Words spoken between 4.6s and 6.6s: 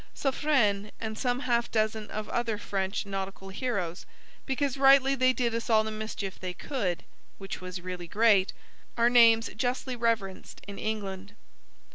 rightly they did us all the mischief they